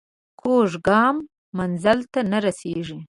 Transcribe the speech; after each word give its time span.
کوږ 0.41 0.69
ګام 0.87 1.15
منزل 1.57 1.99
ته 2.11 2.19
نه 2.31 2.37
رسېږي 2.45 2.97